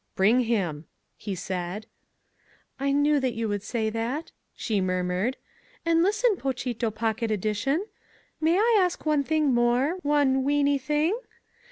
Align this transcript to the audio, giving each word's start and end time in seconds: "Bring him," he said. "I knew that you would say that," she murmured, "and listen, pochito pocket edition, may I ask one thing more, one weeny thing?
"Bring 0.15 0.39
him," 0.39 0.87
he 1.15 1.35
said. 1.35 1.85
"I 2.79 2.91
knew 2.91 3.19
that 3.19 3.35
you 3.35 3.47
would 3.47 3.61
say 3.61 3.91
that," 3.91 4.31
she 4.55 4.81
murmured, 4.81 5.37
"and 5.85 6.01
listen, 6.01 6.37
pochito 6.37 6.89
pocket 6.89 7.29
edition, 7.29 7.85
may 8.39 8.57
I 8.57 8.79
ask 8.81 9.05
one 9.05 9.23
thing 9.23 9.53
more, 9.53 9.99
one 10.01 10.43
weeny 10.43 10.79
thing? 10.79 11.15